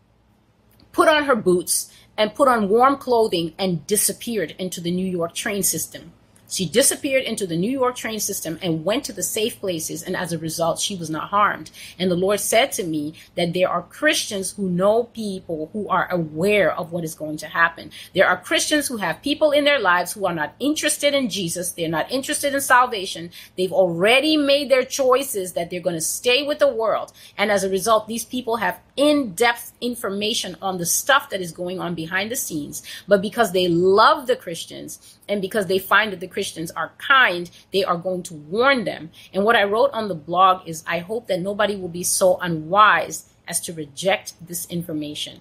put 0.92 1.08
on 1.08 1.24
her 1.24 1.36
boots, 1.36 1.92
and 2.16 2.34
put 2.34 2.48
on 2.48 2.68
warm 2.68 2.96
clothing 2.96 3.54
and 3.58 3.86
disappeared 3.86 4.54
into 4.58 4.80
the 4.80 4.90
New 4.90 5.06
York 5.06 5.34
train 5.34 5.62
system. 5.62 6.12
She 6.54 6.66
disappeared 6.66 7.24
into 7.24 7.48
the 7.48 7.56
New 7.56 7.70
York 7.70 7.96
train 7.96 8.20
system 8.20 8.60
and 8.62 8.84
went 8.84 9.04
to 9.06 9.12
the 9.12 9.24
safe 9.24 9.58
places, 9.58 10.04
and 10.04 10.16
as 10.16 10.32
a 10.32 10.38
result, 10.38 10.78
she 10.78 10.94
was 10.94 11.10
not 11.10 11.30
harmed. 11.30 11.72
And 11.98 12.08
the 12.08 12.14
Lord 12.14 12.38
said 12.38 12.70
to 12.72 12.84
me 12.84 13.14
that 13.34 13.54
there 13.54 13.68
are 13.68 13.82
Christians 13.82 14.52
who 14.52 14.68
know 14.68 15.04
people 15.04 15.70
who 15.72 15.88
are 15.88 16.08
aware 16.12 16.72
of 16.72 16.92
what 16.92 17.02
is 17.02 17.16
going 17.16 17.38
to 17.38 17.48
happen. 17.48 17.90
There 18.14 18.28
are 18.28 18.36
Christians 18.36 18.86
who 18.86 18.98
have 18.98 19.20
people 19.20 19.50
in 19.50 19.64
their 19.64 19.80
lives 19.80 20.12
who 20.12 20.26
are 20.26 20.34
not 20.34 20.54
interested 20.60 21.12
in 21.12 21.28
Jesus, 21.28 21.72
they're 21.72 21.88
not 21.88 22.08
interested 22.12 22.54
in 22.54 22.60
salvation. 22.60 23.30
They've 23.56 23.72
already 23.72 24.36
made 24.36 24.70
their 24.70 24.84
choices 24.84 25.54
that 25.54 25.70
they're 25.70 25.80
going 25.80 25.96
to 25.96 26.00
stay 26.00 26.46
with 26.46 26.60
the 26.60 26.72
world. 26.72 27.12
And 27.36 27.50
as 27.50 27.64
a 27.64 27.68
result, 27.68 28.06
these 28.06 28.24
people 28.24 28.58
have 28.58 28.78
in 28.96 29.32
depth 29.32 29.72
information 29.80 30.56
on 30.62 30.78
the 30.78 30.86
stuff 30.86 31.30
that 31.30 31.40
is 31.40 31.50
going 31.50 31.80
on 31.80 31.94
behind 31.94 32.30
the 32.30 32.36
scenes. 32.36 32.82
But 33.08 33.22
because 33.22 33.50
they 33.50 33.66
love 33.66 34.28
the 34.28 34.36
Christians 34.36 35.13
and 35.28 35.40
because 35.40 35.66
they 35.66 35.78
find 35.78 36.12
that 36.12 36.20
the 36.20 36.28
Christians 36.28 36.70
are 36.72 36.92
kind, 36.98 37.50
they 37.72 37.84
are 37.84 37.96
going 37.96 38.22
to 38.24 38.34
warn 38.34 38.84
them. 38.84 39.10
And 39.32 39.44
what 39.44 39.56
I 39.56 39.64
wrote 39.64 39.90
on 39.92 40.08
the 40.08 40.14
blog 40.14 40.68
is 40.68 40.84
I 40.86 40.98
hope 40.98 41.28
that 41.28 41.40
nobody 41.40 41.76
will 41.76 41.88
be 41.88 42.02
so 42.02 42.36
unwise 42.38 43.30
as 43.48 43.60
to 43.60 43.72
reject 43.72 44.34
this 44.46 44.66
information. 44.66 45.40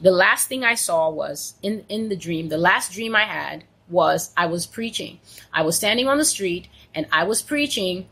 The 0.00 0.10
last 0.10 0.48
thing 0.48 0.64
I 0.64 0.74
saw 0.74 1.10
was 1.10 1.54
in, 1.62 1.84
in 1.88 2.08
the 2.08 2.16
dream, 2.16 2.48
the 2.48 2.58
last 2.58 2.92
dream 2.92 3.16
I 3.16 3.24
had 3.24 3.64
was 3.88 4.32
I 4.36 4.46
was 4.46 4.66
preaching. 4.66 5.20
I 5.52 5.62
was 5.62 5.76
standing 5.76 6.08
on 6.08 6.18
the 6.18 6.24
street 6.24 6.68
and 6.94 7.06
I 7.10 7.24
was 7.24 7.42
preaching 7.42 8.08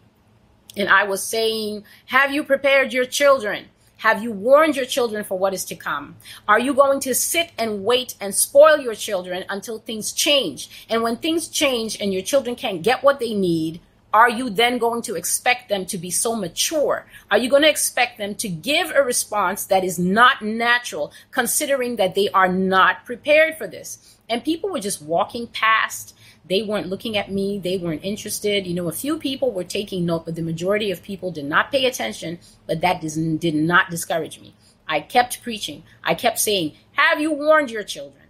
and 0.76 0.88
I 0.88 1.04
was 1.04 1.22
saying, 1.22 1.84
Have 2.06 2.32
you 2.32 2.42
prepared 2.42 2.92
your 2.92 3.04
children? 3.04 3.66
Have 4.04 4.22
you 4.22 4.32
warned 4.32 4.76
your 4.76 4.84
children 4.84 5.24
for 5.24 5.38
what 5.38 5.54
is 5.54 5.64
to 5.64 5.74
come? 5.74 6.16
Are 6.46 6.60
you 6.60 6.74
going 6.74 7.00
to 7.00 7.14
sit 7.14 7.52
and 7.56 7.86
wait 7.86 8.16
and 8.20 8.34
spoil 8.34 8.78
your 8.78 8.94
children 8.94 9.46
until 9.48 9.78
things 9.78 10.12
change? 10.12 10.86
And 10.90 11.02
when 11.02 11.16
things 11.16 11.48
change 11.48 11.98
and 11.98 12.12
your 12.12 12.20
children 12.20 12.54
can't 12.54 12.82
get 12.82 13.02
what 13.02 13.18
they 13.18 13.32
need, 13.32 13.80
are 14.12 14.28
you 14.28 14.50
then 14.50 14.76
going 14.76 15.00
to 15.04 15.14
expect 15.14 15.70
them 15.70 15.86
to 15.86 15.96
be 15.96 16.10
so 16.10 16.36
mature? 16.36 17.06
Are 17.30 17.38
you 17.38 17.48
going 17.48 17.62
to 17.62 17.70
expect 17.70 18.18
them 18.18 18.34
to 18.34 18.48
give 18.50 18.90
a 18.90 19.02
response 19.02 19.64
that 19.64 19.84
is 19.84 19.98
not 19.98 20.42
natural, 20.42 21.10
considering 21.30 21.96
that 21.96 22.14
they 22.14 22.28
are 22.28 22.52
not 22.52 23.06
prepared 23.06 23.56
for 23.56 23.66
this? 23.66 24.18
And 24.28 24.44
people 24.44 24.68
were 24.68 24.80
just 24.80 25.00
walking 25.00 25.46
past 25.46 26.14
they 26.48 26.62
weren't 26.62 26.88
looking 26.88 27.16
at 27.16 27.32
me. 27.32 27.58
They 27.58 27.78
weren't 27.78 28.04
interested. 28.04 28.66
You 28.66 28.74
know, 28.74 28.88
a 28.88 28.92
few 28.92 29.18
people 29.18 29.52
were 29.52 29.64
taking 29.64 30.04
note, 30.04 30.26
but 30.26 30.34
the 30.34 30.42
majority 30.42 30.90
of 30.90 31.02
people 31.02 31.30
did 31.30 31.46
not 31.46 31.72
pay 31.72 31.86
attention. 31.86 32.38
But 32.66 32.80
that 32.82 33.00
did 33.00 33.54
not 33.54 33.90
discourage 33.90 34.40
me. 34.40 34.54
I 34.86 35.00
kept 35.00 35.42
preaching. 35.42 35.84
I 36.02 36.14
kept 36.14 36.38
saying, 36.38 36.74
Have 36.92 37.20
you 37.20 37.32
warned 37.32 37.70
your 37.70 37.84
children? 37.84 38.24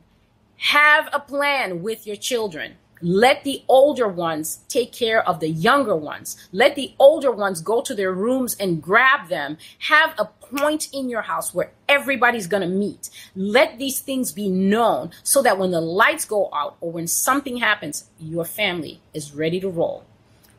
Have 0.56 1.09
a 1.12 1.18
plan 1.18 1.83
with 1.83 2.06
your 2.06 2.16
children. 2.16 2.76
Let 3.02 3.44
the 3.44 3.62
older 3.68 4.09
ones 4.09 4.61
take 4.68 4.92
care 4.92 5.28
of 5.28 5.40
the 5.40 5.50
younger 5.50 5.97
ones. 5.97 6.49
Let 6.52 6.75
the 6.75 6.94
older 6.99 7.30
ones 7.30 7.61
go 7.61 7.83
to 7.83 7.94
their 7.94 8.12
rooms 8.12 8.56
and 8.59 8.80
grab 8.80 9.28
them. 9.28 9.59
Have 9.80 10.14
a 10.16 10.26
point 10.57 10.89
in 10.93 11.09
your 11.09 11.23
house 11.23 11.55
where 11.55 11.73
everybody's 11.89 12.47
going 12.47 12.63
to 12.63 12.69
meet. 12.69 13.11
Let 13.35 13.79
these 13.79 14.01
things 14.01 14.33
be 14.33 14.49
known 14.49 15.11
so 15.23 15.43
that 15.43 15.59
when 15.59 15.71
the 15.71 15.81
lights 15.81 16.25
go 16.25 16.51
out 16.55 16.77
or 16.81 16.93
when 16.93 17.07
something 17.07 17.59
happens, 17.59 18.05
your 18.19 18.45
family 18.45 19.01
is 19.13 19.35
ready 19.35 19.61
to 19.61 19.69
roll. 19.69 20.05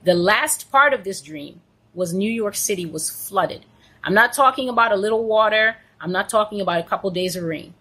The 0.03 0.13
last 0.13 0.71
part 0.71 0.93
of 0.93 1.03
this 1.03 1.21
dream 1.21 1.61
was 1.93 2.13
New 2.13 2.31
York 2.31 2.55
City 2.55 2.85
was 2.85 3.09
flooded. 3.09 3.65
I'm 4.03 4.13
not 4.13 4.33
talking 4.33 4.69
about 4.69 4.91
a 4.91 4.97
little 4.97 5.25
water. 5.25 5.77
I'm 5.99 6.11
not 6.11 6.29
talking 6.29 6.61
about 6.61 6.79
a 6.79 6.83
couple 6.83 7.09
days 7.11 7.35
of 7.35 7.43
rain. 7.43 7.73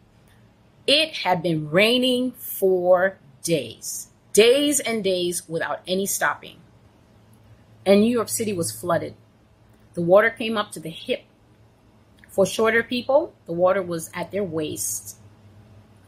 It 0.87 1.17
had 1.19 1.43
been 1.43 1.71
raining 1.71 2.33
for 2.33 3.19
days 3.43 4.09
days 4.35 4.81
and 4.81 5.03
days 5.03 5.49
without 5.49 5.81
any 5.87 6.05
stopping. 6.05 6.57
And 7.87 8.01
New 8.01 8.11
York 8.11 8.29
City 8.29 8.53
was 8.53 8.73
flooded. 8.73 9.15
The 9.95 10.03
water 10.03 10.29
came 10.29 10.59
up 10.59 10.73
to 10.73 10.81
the 10.81 10.91
hip. 10.91 11.23
For 12.35 12.45
shorter 12.45 12.83
people, 12.83 13.33
the 13.47 13.53
water 13.53 13.81
was 13.81 14.11
at 14.13 14.33
their 14.33 14.43
waist. 14.43 15.19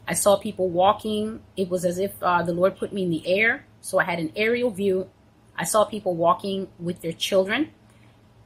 I 0.05 0.13
saw 0.13 0.35
people 0.35 0.67
walking. 0.69 1.39
It 1.55 1.69
was 1.69 1.85
as 1.85 1.99
if 1.99 2.21
uh, 2.21 2.43
the 2.43 2.51
Lord 2.51 2.75
put 2.75 2.91
me 2.91 3.03
in 3.03 3.09
the 3.09 3.25
air. 3.25 3.65
So 3.79 3.97
I 3.97 4.03
had 4.03 4.19
an 4.19 4.33
aerial 4.35 4.69
view. 4.69 5.09
I 5.55 5.63
saw 5.63 5.85
people 5.85 6.17
walking 6.17 6.67
with 6.79 6.99
their 6.99 7.13
children. 7.13 7.71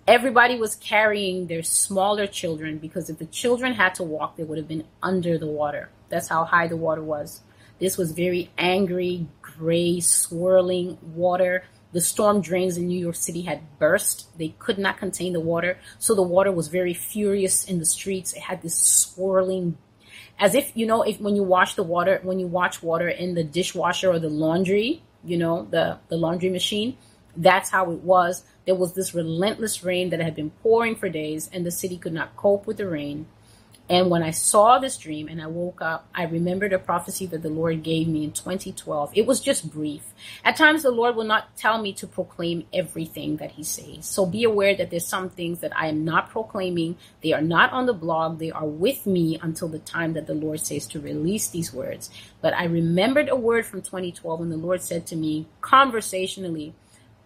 Everybody 0.07 0.59
was 0.59 0.75
carrying 0.75 1.47
their 1.47 1.63
smaller 1.63 2.27
children 2.27 2.77
because 2.77 3.09
if 3.09 3.17
the 3.17 3.25
children 3.25 3.73
had 3.73 3.95
to 3.95 4.03
walk, 4.03 4.35
they 4.35 4.43
would 4.43 4.59
have 4.59 4.67
been 4.67 4.85
under 5.01 5.39
the 5.39 5.47
water. 5.47 5.89
That's 6.09 6.27
how 6.27 6.43
high 6.43 6.67
the 6.67 6.77
water 6.77 7.03
was. 7.03 7.41
This 7.79 7.97
was 7.97 8.11
very 8.11 8.51
angry, 8.59 9.25
gray, 9.41 10.01
swirling 10.01 10.99
water. 11.01 11.63
The 11.93 12.01
storm 12.01 12.41
drains 12.41 12.77
in 12.77 12.87
New 12.87 12.99
York 12.99 13.15
City 13.15 13.41
had 13.41 13.61
burst. 13.77 14.37
They 14.37 14.49
could 14.59 14.77
not 14.77 14.97
contain 14.97 15.33
the 15.33 15.39
water. 15.39 15.77
So 15.99 16.15
the 16.15 16.21
water 16.21 16.51
was 16.51 16.67
very 16.67 16.93
furious 16.93 17.65
in 17.65 17.79
the 17.79 17.85
streets. 17.85 18.33
It 18.33 18.43
had 18.43 18.61
this 18.61 18.75
swirling, 18.75 19.77
as 20.39 20.55
if, 20.55 20.71
you 20.75 20.85
know, 20.85 21.01
if 21.01 21.19
when 21.19 21.35
you 21.35 21.43
wash 21.43 21.75
the 21.75 21.83
water, 21.83 22.19
when 22.23 22.39
you 22.39 22.47
watch 22.47 22.81
water 22.81 23.09
in 23.09 23.35
the 23.35 23.43
dishwasher 23.43 24.09
or 24.09 24.19
the 24.19 24.29
laundry, 24.29 25.03
you 25.23 25.37
know, 25.37 25.67
the, 25.69 25.97
the 26.07 26.17
laundry 26.17 26.49
machine, 26.49 26.97
that's 27.35 27.69
how 27.69 27.91
it 27.91 27.99
was. 27.99 28.43
There 28.65 28.75
was 28.75 28.93
this 28.93 29.13
relentless 29.13 29.83
rain 29.83 30.09
that 30.09 30.21
had 30.21 30.35
been 30.35 30.51
pouring 30.61 30.95
for 30.95 31.09
days, 31.09 31.49
and 31.51 31.65
the 31.65 31.71
city 31.71 31.97
could 31.97 32.13
not 32.13 32.35
cope 32.35 32.67
with 32.67 32.77
the 32.77 32.87
rain. 32.87 33.25
And 33.89 34.09
when 34.09 34.23
I 34.23 34.31
saw 34.31 34.79
this 34.79 34.95
dream 34.95 35.27
and 35.27 35.41
I 35.41 35.47
woke 35.47 35.81
up, 35.81 36.07
I 36.15 36.23
remembered 36.23 36.71
a 36.71 36.79
prophecy 36.79 37.25
that 37.25 37.41
the 37.41 37.49
Lord 37.49 37.83
gave 37.83 38.07
me 38.07 38.23
in 38.23 38.31
2012. 38.31 39.11
It 39.15 39.25
was 39.25 39.41
just 39.41 39.69
brief. 39.69 40.13
At 40.45 40.55
times, 40.55 40.83
the 40.83 40.91
Lord 40.91 41.17
will 41.17 41.25
not 41.25 41.57
tell 41.57 41.81
me 41.81 41.91
to 41.93 42.07
proclaim 42.07 42.65
everything 42.71 43.35
that 43.37 43.51
He 43.51 43.63
says. 43.63 44.05
So 44.05 44.25
be 44.25 44.45
aware 44.45 44.75
that 44.75 44.91
there's 44.91 45.05
some 45.05 45.29
things 45.29 45.59
that 45.59 45.77
I 45.77 45.87
am 45.87 46.05
not 46.05 46.29
proclaiming. 46.29 46.95
They 47.21 47.33
are 47.33 47.41
not 47.41 47.73
on 47.73 47.85
the 47.85 47.93
blog. 47.93 48.39
They 48.39 48.51
are 48.51 48.65
with 48.65 49.05
me 49.05 49.37
until 49.41 49.67
the 49.67 49.79
time 49.79 50.13
that 50.13 50.25
the 50.25 50.35
Lord 50.35 50.61
says 50.61 50.87
to 50.87 51.01
release 51.01 51.49
these 51.49 51.73
words. 51.73 52.09
But 52.39 52.53
I 52.53 52.65
remembered 52.65 53.27
a 53.27 53.35
word 53.35 53.65
from 53.65 53.81
2012 53.81 54.39
when 54.39 54.49
the 54.49 54.57
Lord 54.57 54.81
said 54.81 55.05
to 55.07 55.17
me 55.17 55.47
conversationally, 55.59 56.73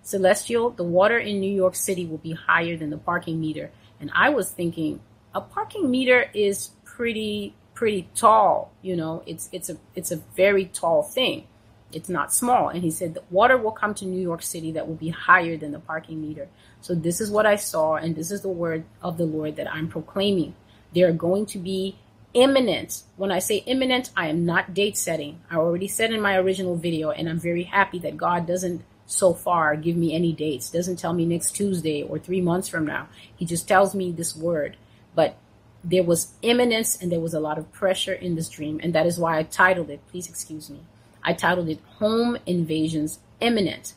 Celestial, 0.01 0.69
the 0.69 0.83
water 0.83 1.17
in 1.17 1.39
New 1.39 1.53
York 1.53 1.75
City 1.75 2.05
will 2.05 2.19
be 2.19 2.33
higher 2.33 2.77
than 2.77 2.91
the 2.91 2.97
parking 2.97 3.39
meter. 3.39 3.71
And 3.99 4.11
I 4.13 4.29
was 4.29 4.51
thinking, 4.51 4.99
a 5.35 5.41
parking 5.41 5.91
meter 5.91 6.29
is 6.33 6.71
pretty 6.85 7.53
pretty 7.73 8.07
tall 8.15 8.71
you 8.81 8.95
know 8.95 9.21
it's 9.27 9.49
it's 9.51 9.69
a 9.69 9.77
it's 9.95 10.11
a 10.11 10.17
very 10.35 10.65
tall 10.65 11.03
thing. 11.03 11.45
It's 11.91 12.09
not 12.09 12.33
small. 12.33 12.69
And 12.69 12.83
he 12.83 12.91
said 12.91 13.13
the 13.13 13.23
water 13.29 13.57
will 13.57 13.71
come 13.71 13.93
to 13.95 14.05
new 14.05 14.21
york 14.21 14.41
city 14.41 14.71
that 14.71 14.87
will 14.87 14.95
be 14.95 15.09
higher 15.09 15.55
than 15.55 15.71
the 15.71 15.79
parking 15.79 16.21
meter. 16.21 16.47
So 16.81 16.95
this 16.95 17.19
is 17.19 17.29
what 17.29 17.45
i 17.45 17.57
saw 17.57 17.95
and 17.95 18.15
this 18.15 18.31
is 18.31 18.41
the 18.41 18.49
word 18.63 18.85
of 19.01 19.17
the 19.17 19.25
lord 19.25 19.57
that 19.57 19.71
i'm 19.71 19.89
proclaiming. 19.89 20.55
They 20.93 21.03
are 21.03 21.11
going 21.11 21.45
to 21.47 21.59
be 21.59 21.97
imminent. 22.33 23.03
When 23.17 23.31
i 23.31 23.39
say 23.39 23.57
imminent 23.57 24.11
i 24.15 24.27
am 24.27 24.45
not 24.45 24.73
date 24.73 24.97
setting. 24.97 25.41
I 25.51 25.55
already 25.57 25.89
said 25.89 26.11
in 26.11 26.21
my 26.21 26.37
original 26.37 26.75
video 26.77 27.11
and 27.11 27.27
i'm 27.29 27.39
very 27.39 27.63
happy 27.63 27.99
that 27.99 28.17
god 28.17 28.47
doesn't 28.47 28.81
so 29.05 29.33
far 29.33 29.75
give 29.75 29.97
me 29.97 30.15
any 30.15 30.31
dates. 30.31 30.71
Doesn't 30.71 30.97
tell 30.97 31.13
me 31.13 31.25
next 31.25 31.51
tuesday 31.51 32.03
or 32.03 32.17
three 32.19 32.41
months 32.41 32.67
from 32.69 32.87
now. 32.87 33.07
He 33.35 33.45
just 33.45 33.67
tells 33.67 33.93
me 33.93 34.11
this 34.11 34.35
word 34.35 34.77
but 35.15 35.37
there 35.83 36.03
was 36.03 36.33
imminence 36.41 36.99
and 36.99 37.11
there 37.11 37.19
was 37.19 37.33
a 37.33 37.39
lot 37.39 37.57
of 37.57 37.71
pressure 37.71 38.13
in 38.13 38.35
this 38.35 38.49
dream. 38.49 38.79
And 38.81 38.93
that 38.93 39.05
is 39.05 39.19
why 39.19 39.37
I 39.37 39.43
titled 39.43 39.89
it, 39.89 40.01
please 40.09 40.27
excuse 40.27 40.69
me, 40.69 40.79
I 41.23 41.33
titled 41.33 41.69
it 41.69 41.79
Home 41.99 42.37
Invasions 42.45 43.19
Imminent. 43.39 43.93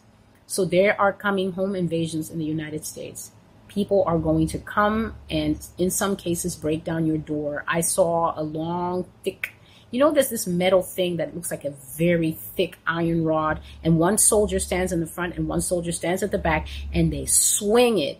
So 0.47 0.65
there 0.65 0.99
are 1.01 1.13
coming 1.13 1.53
home 1.53 1.75
invasions 1.75 2.31
in 2.31 2.39
the 2.39 2.45
United 2.45 2.85
States. 2.85 3.33
People 3.69 4.03
are 4.07 4.19
going 4.19 4.47
to 4.49 4.59
come 4.59 5.15
and, 5.29 5.59
in 5.77 5.91
some 5.91 6.17
cases, 6.17 6.57
break 6.57 6.85
down 6.85 7.07
your 7.07 7.19
door. 7.19 7.65
I 7.69 7.83
saw 7.83 8.33
a 8.39 8.43
long, 8.43 9.07
thick, 9.25 9.53
you 9.91 10.01
know, 10.01 10.11
there's 10.11 10.31
this 10.31 10.47
metal 10.47 10.83
thing 10.83 11.19
that 11.19 11.35
looks 11.35 11.51
like 11.51 11.65
a 11.65 11.75
very 11.97 12.33
thick 12.33 12.79
iron 12.87 13.25
rod, 13.25 13.61
and 13.85 13.99
one 13.99 14.19
soldier 14.19 14.59
stands 14.59 14.91
in 14.91 15.01
the 15.01 15.07
front 15.07 15.37
and 15.37 15.49
one 15.49 15.61
soldier 15.61 15.93
stands 15.93 16.23
at 16.23 16.31
the 16.31 16.39
back, 16.39 16.67
and 16.93 17.13
they 17.13 17.27
swing 17.27 17.99
it 17.99 18.19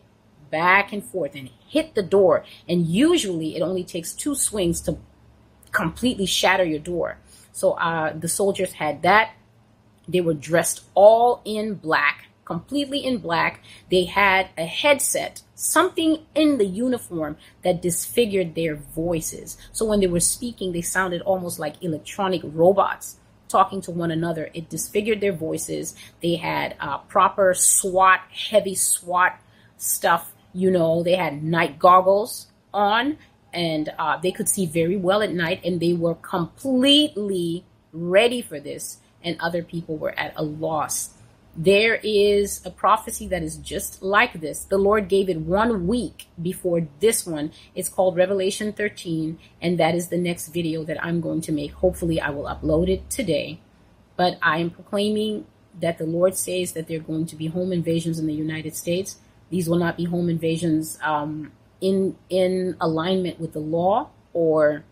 back 0.51 0.93
and 0.93 1.05
forth 1.05 1.35
and 1.35 1.51
hit 1.69 1.95
the 1.95 2.03
door. 2.03 2.45
And 2.69 2.87
usually 2.87 3.57
it 3.57 3.63
only 3.63 3.85
takes 3.85 4.13
two 4.13 4.35
swings 4.35 4.81
to 4.83 4.99
completely 5.73 6.27
shatter 6.27 6.65
your 6.65 6.79
door. 6.79 7.19
So 7.53 7.73
uh, 7.73 8.13
the 8.13 8.29
soldiers 8.29 8.73
had 8.73 9.03
that. 9.03 9.33
They 10.07 10.21
were 10.21 10.35
dressed 10.35 10.85
all 10.95 11.43
in 11.45 11.75
black, 11.75 12.29
completely 12.45 13.05
in 13.05 13.19
black. 13.19 13.61
They 13.91 14.05
had 14.05 14.49
a 14.57 14.65
headset, 14.65 15.43
something 15.55 16.25
in 16.35 16.59
the 16.59 16.65
uniform 16.65 17.37
that 17.63 17.83
disfigured 17.83 18.55
their 18.55 18.77
voices. 18.77 19.59
So 19.73 19.85
when 19.85 20.01
they 20.01 20.07
were 20.07 20.21
speaking, 20.21 20.73
they 20.73 20.81
sounded 20.81 21.21
almost 21.23 21.59
like 21.59 21.83
electronic 21.83 22.41
robots 22.45 23.17
talking 23.49 23.81
to 23.83 23.91
one 23.91 24.11
another. 24.11 24.51
It 24.55 24.69
disfigured 24.69 25.21
their 25.21 25.33
voices. 25.33 25.95
They 26.23 26.37
had 26.37 26.77
uh, 26.81 26.99
proper 26.99 27.55
SWAT, 27.55 28.21
heavy 28.51 28.75
SWAT 28.75 29.41
stuff. 29.77 30.33
You 30.53 30.71
know, 30.71 31.03
they 31.03 31.17
had 31.17 31.43
night 31.43 31.79
goggles 31.79 32.49
on 32.73 33.19
and 33.53 33.93
uh, 33.99 34.19
they 34.19 34.33
could 34.33 34.49
see 34.49 34.67
very 34.67 34.97
well 34.97 35.23
at 35.23 35.33
night 35.33 35.61
and 35.65 35.81
they 35.81 35.93
were 35.93 36.15
completely 36.15 37.65
ready 37.93 38.43
for 38.43 38.61
this 38.61 38.99
and 39.23 39.37
other 39.41 39.63
people 39.63 39.97
were 39.97 40.19
at 40.19 40.33
a 40.37 40.43
loss. 40.43 41.11
There 41.57 41.97
is 42.05 42.65
a 42.65 42.71
prophecy 42.71 43.27
that 43.29 43.43
is 43.43 43.57
just 43.57 44.03
like 44.03 44.41
this. 44.41 44.65
The 44.65 44.79
lord 44.79 45.09
gave 45.09 45.29
it 45.29 45.41
one 45.41 45.89
week 45.89 46.29
before 46.41 46.87
this 47.01 47.27
one. 47.27 47.51
It's 47.75 47.89
called 47.89 48.17
revelation 48.17 48.73
13 48.73 49.39
and 49.61 49.79
that 49.79 49.95
is 49.95 50.09
the 50.09 50.19
next 50.19 50.49
video 50.49 50.85
that 50.85 51.03
i'm 51.03 51.21
going 51.21 51.41
to 51.43 51.53
make. 51.53 51.73
Hopefully 51.73 52.21
i 52.21 52.31
will 52.31 52.45
upload 52.45 52.89
it 52.89 53.11
today. 53.11 53.61
But 54.17 54.39
i 54.43 54.59
am 54.59 54.71
proclaiming 54.71 55.47
that 55.81 55.99
the 55.99 56.07
lord 56.07 56.37
says 56.37 56.73
that 56.73 56.87
there 56.87 56.99
are 56.99 57.03
going 57.03 57.27
to 57.27 57.37
be 57.37 57.47
home 57.47 57.73
invasions 57.73 58.19
in 58.19 58.27
the 58.27 58.35
united 58.35 58.75
states 58.75 59.19
these 59.51 59.69
will 59.69 59.79
not 59.79 59.97
be 59.97 60.05
home 60.05 60.29
invasions 60.29 60.99
um, 61.03 61.53
in 61.81 62.17
in 62.29 62.77
alignment 62.81 63.41
with 63.41 63.53
the 63.53 63.61
law 63.61 64.11
or 64.33 64.85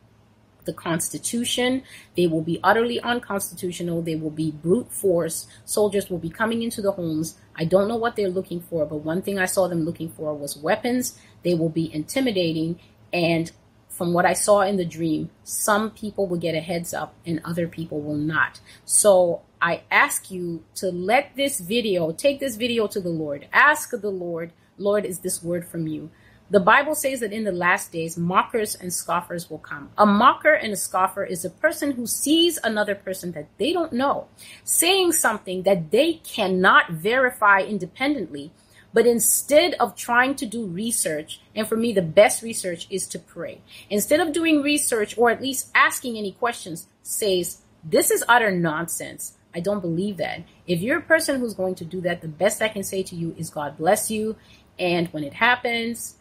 the 0.67 0.73
Constitution. 0.73 1.83
They 2.17 2.27
will 2.27 2.43
be 2.43 2.61
utterly 2.63 3.01
unconstitutional. 3.01 4.03
They 4.03 4.17
will 4.17 4.31
be 4.31 4.51
brute 4.51 4.93
force. 4.93 5.47
Soldiers 5.65 6.11
will 6.11 6.19
be 6.19 6.29
coming 6.29 6.63
into 6.63 6.83
the 6.83 6.93
homes. 6.93 7.37
I 7.55 7.65
don't 7.65 7.89
know 7.89 7.97
what 7.97 8.17
they're 8.17 8.29
looking 8.29 8.61
for, 8.61 8.85
but 8.85 8.97
one 8.97 9.23
thing 9.23 9.39
I 9.39 9.47
saw 9.47 9.69
them 9.69 9.85
looking 9.85 10.11
for 10.11 10.35
was 10.35 10.57
weapons. 10.57 11.19
They 11.43 11.55
will 11.55 11.71
be 11.71 11.93
intimidating. 11.95 12.79
And 13.13 13.51
from 13.97 14.13
what 14.13 14.27
I 14.27 14.35
saw 14.35 14.61
in 14.61 14.77
the 14.77 14.85
dream, 14.85 15.31
some 15.43 15.91
people 15.91 16.27
will 16.27 16.39
get 16.39 16.55
a 16.55 16.61
heads 16.61 16.93
up 16.93 17.15
and 17.25 17.41
other 17.45 17.67
people 17.67 18.01
will 18.01 18.17
not. 18.17 18.61
So 18.85 19.43
I 19.61 19.83
ask 19.91 20.31
you 20.31 20.65
to 20.77 20.91
let 20.91 21.35
this 21.35 21.61
video, 21.61 22.13
take 22.13 22.39
this 22.39 22.57
video 22.57 22.87
to 22.89 23.01
the 23.01 23.09
Lord. 23.09 23.49
Ask 23.53 23.91
the 23.91 24.11
Lord, 24.11 24.53
Lord, 24.77 25.07
is 25.07 25.21
this 25.21 25.43
word 25.43 25.67
from 25.67 25.87
you? 25.87 26.11
The 26.49 26.61
Bible 26.61 26.95
says 26.95 27.21
that 27.21 27.33
in 27.33 27.43
the 27.43 27.51
last 27.51 27.91
days, 27.91 28.17
mockers 28.17 28.77
and 28.77 28.93
scoffers 28.93 29.51
will 29.51 29.59
come. 29.59 29.91
A 29.99 30.07
mocker 30.07 30.53
and 30.53 30.73
a 30.73 30.77
scoffer 30.77 31.25
is 31.25 31.45
a 31.45 31.51
person 31.51 31.93
who 31.93 32.07
sees 32.07 32.57
another 32.63 32.95
person 32.95 33.33
that 33.33 33.49
they 33.59 33.73
don't 33.73 33.93
know 33.93 34.29
saying 34.63 35.13
something 35.13 35.63
that 35.63 35.91
they 35.91 36.15
cannot 36.23 36.91
verify 36.91 37.61
independently. 37.61 38.53
But 38.97 39.07
instead 39.07 39.75
of 39.75 39.95
trying 39.95 40.37
to 40.37 40.47
do 40.47 40.65
research, 40.65 41.43
and 41.55 41.69
for 41.69 41.77
me, 41.77 41.93
the 41.93 42.01
best 42.01 42.41
research 42.43 42.87
is 42.89 43.07
to 43.09 43.19
pray. 43.19 43.61
Instead 43.91 44.21
of 44.21 44.33
doing 44.33 44.63
research 44.63 45.19
or 45.19 45.29
at 45.31 45.43
least 45.43 45.71
asking 45.75 46.17
any 46.17 46.33
questions, 46.33 46.87
says, 47.03 47.61
This 47.85 48.11
is 48.11 48.25
utter 48.27 48.51
nonsense. 48.51 49.37
I 49.55 49.61
don't 49.61 49.83
believe 49.83 50.17
that. 50.17 50.45
If 50.67 50.81
you're 50.81 51.01
a 51.01 51.03
person 51.03 51.41
who's 51.41 51.53
going 51.53 51.75
to 51.75 51.85
do 51.85 52.01
that, 52.01 52.23
the 52.23 52.29
best 52.29 52.63
I 52.63 52.69
can 52.69 52.83
say 52.83 53.03
to 53.03 53.15
you 53.15 53.35
is 53.37 53.51
God 53.51 53.77
bless 53.77 54.11
you. 54.11 54.35
And 54.79 55.09
when 55.09 55.25
it 55.25 55.35
happens, 55.35 56.17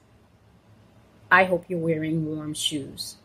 I 1.32 1.46
hope 1.46 1.70
you're 1.70 1.79
wearing 1.79 2.25
warm 2.25 2.53
shoes. 2.53 3.15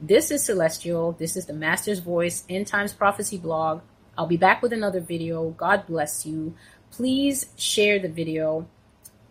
This 0.00 0.30
is 0.30 0.42
Celestial. 0.42 1.12
This 1.12 1.36
is 1.36 1.44
the 1.44 1.52
Master's 1.52 1.98
Voice 1.98 2.44
End 2.48 2.66
Times 2.66 2.94
Prophecy 2.94 3.36
blog. 3.36 3.82
I'll 4.16 4.26
be 4.26 4.36
back 4.36 4.62
with 4.62 4.72
another 4.72 5.00
video. 5.00 5.50
God 5.50 5.86
bless 5.86 6.24
you. 6.24 6.54
Please 6.90 7.46
share 7.56 7.98
the 7.98 8.08
video. 8.08 8.68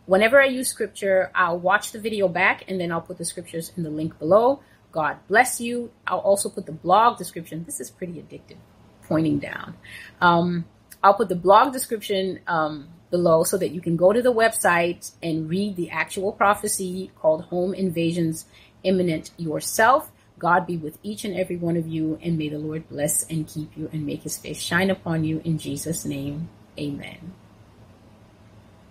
Whenever 0.05 0.39
I 0.39 0.45
use 0.45 0.67
scripture, 0.67 1.31
I'll 1.33 1.59
watch 1.59 1.91
the 1.91 1.99
video 1.99 2.27
back 2.27 2.65
and 2.67 2.79
then 2.79 2.91
I'll 2.91 3.01
put 3.01 3.17
the 3.17 3.25
scriptures 3.25 3.71
in 3.75 3.83
the 3.83 3.89
link 3.89 4.19
below. 4.19 4.59
God 4.91 5.17
bless 5.27 5.59
you. 5.59 5.91
I'll 6.05 6.19
also 6.19 6.49
put 6.49 6.65
the 6.67 6.71
blog 6.71 7.17
description. 7.17 7.63
This 7.65 7.79
is 7.79 7.89
pretty 7.89 8.13
addictive, 8.13 8.57
pointing 9.03 9.39
down. 9.39 9.75
Um, 10.21 10.65
I'll 11.03 11.15
put 11.15 11.29
the 11.29 11.35
blog 11.35 11.73
description 11.73 12.39
um, 12.47 12.89
below 13.09 13.43
so 13.43 13.57
that 13.57 13.69
you 13.69 13.81
can 13.81 13.95
go 13.95 14.13
to 14.13 14.21
the 14.21 14.33
website 14.33 15.11
and 15.21 15.49
read 15.49 15.75
the 15.75 15.89
actual 15.89 16.31
prophecy 16.31 17.11
called 17.15 17.45
Home 17.45 17.73
Invasions 17.73 18.45
Imminent 18.83 19.31
yourself. 19.37 20.11
God 20.45 20.67
be 20.67 20.77
with 20.77 20.99
each 21.01 21.25
and 21.25 21.35
every 21.35 21.57
one 21.57 21.75
of 21.75 21.87
you, 21.87 22.19
and 22.21 22.37
may 22.37 22.49
the 22.49 22.59
Lord 22.59 22.87
bless 22.87 23.25
and 23.31 23.47
keep 23.47 23.75
you 23.75 23.89
and 23.91 24.05
make 24.05 24.21
his 24.21 24.37
face 24.37 24.61
shine 24.61 24.91
upon 24.91 25.23
you 25.23 25.41
in 25.43 25.57
Jesus' 25.57 26.05
name. 26.05 26.49
Amen. 26.77 27.33